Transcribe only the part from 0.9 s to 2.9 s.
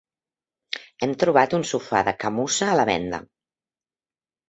Hem trobat un sofà de camussa a